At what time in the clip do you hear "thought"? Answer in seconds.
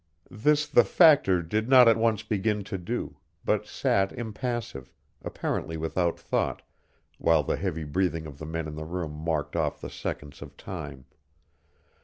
6.19-6.63